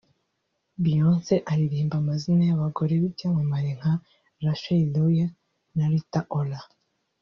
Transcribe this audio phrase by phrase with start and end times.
[0.83, 3.93] Beyonce aririmba amazina y’abagore b’ibyamamare nka
[4.43, 5.17] Rachel Roy
[5.75, 6.59] na Rita Ora